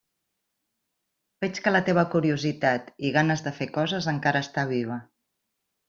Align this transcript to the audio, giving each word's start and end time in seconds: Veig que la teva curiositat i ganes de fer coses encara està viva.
Veig 1.45 1.59
que 1.67 1.75
la 1.75 1.83
teva 1.91 2.07
curiositat 2.15 2.91
i 3.11 3.15
ganes 3.21 3.47
de 3.49 3.57
fer 3.61 3.71
coses 3.79 4.13
encara 4.17 4.47
està 4.49 4.69
viva. 4.77 5.03